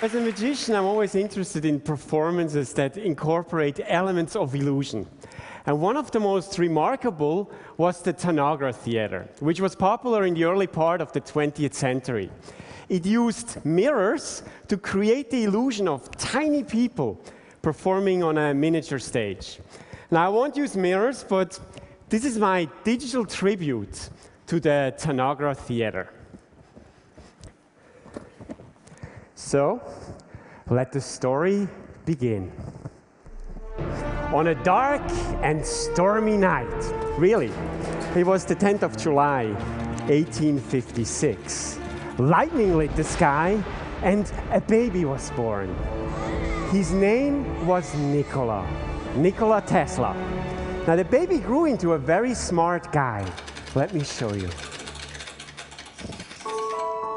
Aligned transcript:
As 0.00 0.14
a 0.14 0.20
magician, 0.20 0.76
I'm 0.76 0.84
always 0.84 1.16
interested 1.16 1.64
in 1.64 1.80
performances 1.80 2.72
that 2.74 2.96
incorporate 2.96 3.80
elements 3.84 4.36
of 4.36 4.54
illusion. 4.54 5.08
And 5.66 5.80
one 5.80 5.96
of 5.96 6.12
the 6.12 6.20
most 6.20 6.56
remarkable 6.56 7.50
was 7.76 8.00
the 8.00 8.12
Tanagra 8.12 8.72
Theater, 8.72 9.28
which 9.40 9.60
was 9.60 9.74
popular 9.74 10.24
in 10.24 10.34
the 10.34 10.44
early 10.44 10.68
part 10.68 11.00
of 11.00 11.10
the 11.10 11.20
20th 11.20 11.74
century. 11.74 12.30
It 12.88 13.06
used 13.06 13.64
mirrors 13.66 14.44
to 14.68 14.76
create 14.76 15.30
the 15.32 15.42
illusion 15.42 15.88
of 15.88 16.08
tiny 16.12 16.62
people 16.62 17.20
performing 17.60 18.22
on 18.22 18.38
a 18.38 18.54
miniature 18.54 19.00
stage. 19.00 19.58
Now, 20.12 20.26
I 20.26 20.28
won't 20.28 20.56
use 20.56 20.76
mirrors, 20.76 21.24
but 21.28 21.58
this 22.08 22.24
is 22.24 22.38
my 22.38 22.68
digital 22.84 23.26
tribute 23.26 24.10
to 24.46 24.60
the 24.60 24.94
Tanagra 24.96 25.56
Theater. 25.56 26.08
So, 29.48 29.80
let 30.68 30.92
the 30.92 31.00
story 31.00 31.66
begin. 32.04 32.52
On 34.34 34.48
a 34.48 34.54
dark 34.62 35.00
and 35.42 35.64
stormy 35.64 36.36
night, 36.36 36.68
really, 37.16 37.50
it 38.14 38.26
was 38.26 38.44
the 38.44 38.54
10th 38.54 38.82
of 38.82 38.98
July, 38.98 39.46
1856. 40.12 41.78
Lightning 42.18 42.76
lit 42.76 42.94
the 42.94 43.02
sky, 43.02 43.58
and 44.02 44.30
a 44.50 44.60
baby 44.60 45.06
was 45.06 45.30
born. 45.30 45.74
His 46.70 46.92
name 46.92 47.66
was 47.66 47.94
Nikola, 47.94 48.68
Nikola 49.16 49.62
Tesla. 49.62 50.12
Now, 50.86 50.94
the 50.94 51.06
baby 51.06 51.38
grew 51.38 51.64
into 51.64 51.94
a 51.94 51.98
very 51.98 52.34
smart 52.34 52.92
guy. 52.92 53.24
Let 53.74 53.94
me 53.94 54.04
show 54.04 54.34
you. 54.34 54.50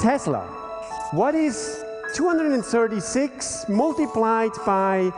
Tesla, 0.00 0.46
what 1.12 1.34
is 1.34 1.73
236 2.14 3.68
multiplied 3.68 4.52
by 4.64 5.12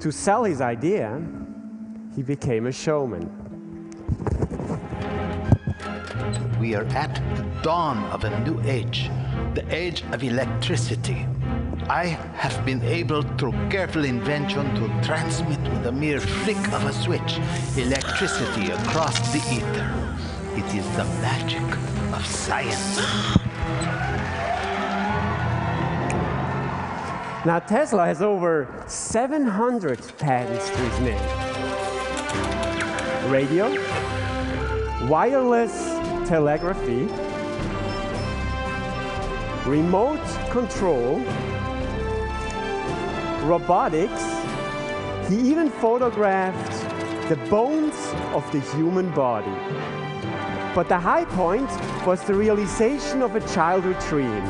To 0.00 0.10
sell 0.10 0.44
his 0.44 0.60
idea, 0.60 1.22
he 2.14 2.22
became 2.22 2.66
a 2.66 2.72
showman. 2.72 3.28
We 6.58 6.74
are 6.74 6.84
at 6.84 7.14
the 7.36 7.42
dawn 7.62 8.04
of 8.10 8.24
a 8.24 8.40
new 8.40 8.60
age, 8.62 9.10
the 9.54 9.64
age 9.74 10.02
of 10.12 10.22
electricity. 10.22 11.26
I 11.88 12.06
have 12.34 12.64
been 12.64 12.82
able, 12.82 13.22
through 13.38 13.52
careful 13.70 14.04
invention, 14.04 14.74
to 14.74 15.06
transmit 15.06 15.60
with 15.72 15.86
a 15.86 15.92
mere 15.92 16.20
flick 16.20 16.72
of 16.72 16.84
a 16.84 16.92
switch 16.92 17.38
electricity 17.76 18.70
across 18.70 19.32
the 19.32 19.38
ether. 19.52 19.88
It 20.56 20.74
is 20.74 20.84
the 20.96 21.04
magic 21.22 21.62
of 22.14 22.26
science. 22.26 22.98
Now, 27.46 27.58
Tesla 27.60 28.04
has 28.04 28.20
over 28.20 28.84
700 28.86 30.18
patents 30.18 30.68
to 30.68 30.76
his 30.76 31.00
name 31.00 31.49
radio, 33.30 33.68
wireless 35.06 35.72
telegraphy, 36.28 37.06
remote 39.70 40.24
control, 40.50 41.20
robotics. 43.46 44.24
He 45.28 45.36
even 45.48 45.70
photographed 45.70 47.28
the 47.28 47.36
bones 47.48 47.94
of 48.34 48.44
the 48.50 48.58
human 48.74 49.14
body. 49.14 49.54
But 50.74 50.88
the 50.88 50.98
high 50.98 51.24
point 51.24 51.70
was 52.04 52.24
the 52.24 52.34
realization 52.34 53.22
of 53.22 53.36
a 53.36 53.40
childhood 53.54 54.00
dream, 54.08 54.42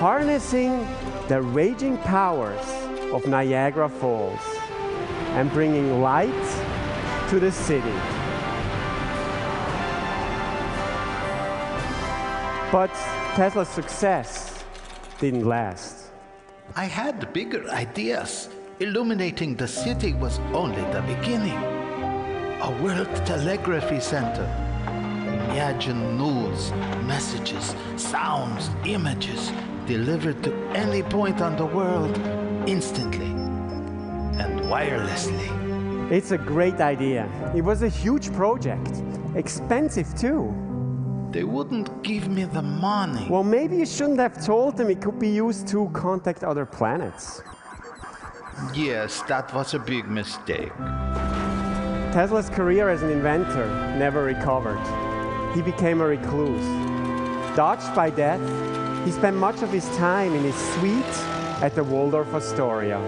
harnessing 0.00 0.86
the 1.28 1.42
raging 1.42 1.98
powers 1.98 2.66
of 3.12 3.26
Niagara 3.26 3.90
Falls 3.90 4.40
and 5.36 5.52
bringing 5.52 6.00
light 6.00 6.69
to 7.30 7.38
the 7.38 7.52
city. 7.52 7.94
But 12.72 12.90
Tesla's 13.36 13.68
success 13.68 14.64
didn't 15.20 15.44
last. 15.44 16.10
I 16.74 16.86
had 16.86 17.32
bigger 17.32 17.70
ideas. 17.70 18.48
Illuminating 18.80 19.54
the 19.54 19.68
city 19.68 20.12
was 20.12 20.40
only 20.52 20.82
the 20.92 21.02
beginning. 21.02 21.62
A 22.62 22.76
world 22.82 23.14
telegraphy 23.24 24.00
center. 24.00 24.48
Imagine 25.52 26.18
news, 26.18 26.72
messages, 27.06 27.76
sounds, 27.94 28.70
images 28.84 29.52
delivered 29.86 30.42
to 30.42 30.52
any 30.74 31.04
point 31.04 31.40
on 31.40 31.56
the 31.56 31.66
world 31.66 32.18
instantly 32.66 33.30
and 34.42 34.62
wirelessly. 34.62 35.59
It's 36.10 36.32
a 36.32 36.38
great 36.38 36.80
idea. 36.80 37.28
It 37.54 37.62
was 37.62 37.82
a 37.82 37.88
huge 37.88 38.32
project, 38.32 39.00
expensive 39.36 40.12
too. 40.18 40.52
They 41.30 41.44
wouldn't 41.44 42.02
give 42.02 42.28
me 42.28 42.46
the 42.46 42.62
money. 42.62 43.28
Well, 43.30 43.44
maybe 43.44 43.76
you 43.76 43.86
shouldn't 43.86 44.18
have 44.18 44.44
told 44.44 44.76
them 44.76 44.90
it 44.90 45.00
could 45.00 45.20
be 45.20 45.28
used 45.28 45.68
to 45.68 45.88
contact 45.92 46.42
other 46.42 46.66
planets. 46.66 47.42
Yes, 48.74 49.22
that 49.28 49.54
was 49.54 49.74
a 49.74 49.78
big 49.78 50.08
mistake. 50.08 50.72
Tesla's 52.12 52.50
career 52.50 52.88
as 52.88 53.02
an 53.02 53.10
inventor 53.10 53.68
never 53.96 54.24
recovered. 54.24 54.82
He 55.54 55.62
became 55.62 56.00
a 56.00 56.06
recluse. 56.06 56.66
Dodged 57.54 57.94
by 57.94 58.10
death, 58.10 58.40
he 59.04 59.12
spent 59.12 59.36
much 59.36 59.62
of 59.62 59.70
his 59.70 59.88
time 59.96 60.34
in 60.34 60.42
his 60.42 60.56
suite 60.74 61.16
at 61.62 61.76
the 61.76 61.84
Waldorf 61.84 62.34
Astoria. 62.34 62.98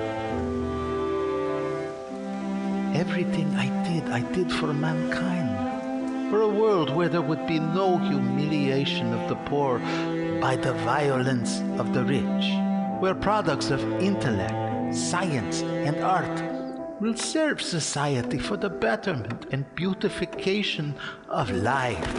Everything 3.03 3.53
I 3.57 3.67
did, 3.83 4.05
I 4.11 4.21
did 4.33 4.53
for 4.53 4.73
mankind. 4.73 6.31
For 6.31 6.43
a 6.43 6.49
world 6.49 6.95
where 6.95 7.09
there 7.09 7.21
would 7.21 7.49
be 7.49 7.59
no 7.59 7.99
humiliation 7.99 9.13
of 9.13 9.29
the 9.29 9.35
poor 9.51 9.81
by 10.41 10.55
the 10.55 10.73
violence 10.85 11.63
of 11.81 11.93
the 11.95 12.05
rich. 12.05 12.45
Where 13.01 13.17
products 13.17 13.71
of 13.71 13.83
intellect, 14.01 14.95
science, 14.95 15.63
and 15.63 15.97
art 15.97 17.01
will 17.01 17.17
serve 17.17 17.61
society 17.61 18.39
for 18.39 18.57
the 18.57 18.71
betterment 18.71 19.47
and 19.51 19.75
beautification 19.75 20.95
of 21.29 21.51
life. 21.51 22.15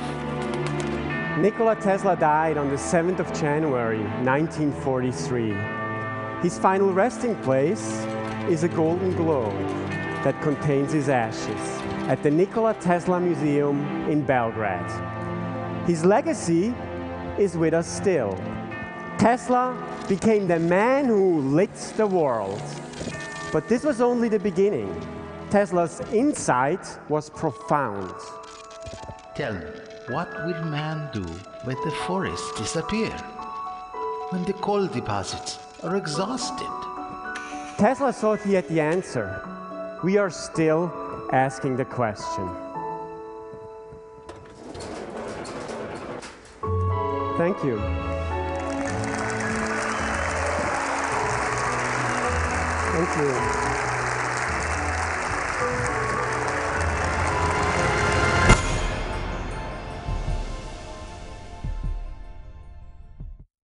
Nikola 1.37 1.77
Tesla 1.77 2.17
died 2.17 2.57
on 2.57 2.69
the 2.69 2.75
7th 2.75 3.19
of 3.19 3.31
January, 3.31 4.03
1943. 4.25 5.55
His 6.41 6.59
final 6.59 6.91
resting 6.91 7.41
place 7.41 8.05
is 8.49 8.65
a 8.65 8.67
golden 8.67 9.15
globe 9.15 9.92
that 10.23 10.41
contains 10.41 10.93
his 10.93 11.09
ashes. 11.09 11.83
at 12.07 12.21
the 12.21 12.29
Nikola 12.29 12.73
Tesla 12.81 13.17
Museum 13.17 14.09
in 14.09 14.25
Belgrade. 14.25 14.91
His 15.87 16.03
legacy 16.03 16.73
is 17.37 17.55
with 17.55 17.73
us 17.73 17.87
still. 17.87 18.37
Tesla 19.17 19.73
became 20.09 20.47
the 20.47 20.59
man 20.59 21.05
who 21.05 21.39
lit 21.39 21.73
the 21.95 22.05
world. 22.05 22.61
But 23.53 23.69
this 23.69 23.83
was 23.83 24.01
only 24.01 24.27
the 24.27 24.39
beginning. 24.39 24.91
Tesla's 25.49 26.01
insight 26.11 26.85
was 27.07 27.29
profound. 27.29 28.13
Tell 29.35 29.53
me, 29.53 29.65
what 30.09 30.29
will 30.45 30.65
man 30.65 31.09
do 31.13 31.23
when 31.63 31.77
the 31.85 31.91
forests 32.05 32.59
disappear? 32.59 33.11
When 34.31 34.43
the 34.43 34.53
coal 34.53 34.87
deposits 34.87 35.59
are 35.83 35.95
exhausted? 35.95 36.67
Tesla 37.77 38.11
thought 38.11 38.41
he 38.41 38.55
had 38.55 38.67
the 38.67 38.81
answer. 38.81 39.52
We 40.03 40.17
are 40.17 40.29
still 40.29 40.91
asking 41.31 41.77
the 41.77 41.85
question. 41.85 42.49
Thank 47.37 47.63
you. 47.63 47.79
Thank 52.91 53.17
you. 53.17 53.92